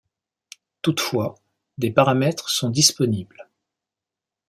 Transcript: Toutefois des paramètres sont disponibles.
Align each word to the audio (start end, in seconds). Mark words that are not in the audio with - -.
Toutefois 0.81 1.37
des 1.77 1.91
paramètres 1.91 2.49
sont 2.49 2.71
disponibles. 2.71 3.47